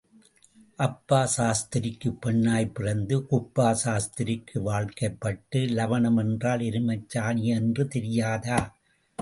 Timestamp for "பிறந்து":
2.73-3.19